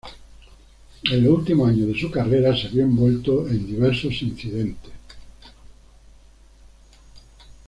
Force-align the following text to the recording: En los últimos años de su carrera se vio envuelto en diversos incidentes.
En 1.11 1.23
los 1.23 1.37
últimos 1.37 1.69
años 1.69 1.89
de 1.89 1.99
su 1.99 2.09
carrera 2.09 2.57
se 2.57 2.69
vio 2.69 2.81
envuelto 2.81 3.47
en 3.47 3.67
diversos 3.67 4.19
incidentes. 4.23 4.91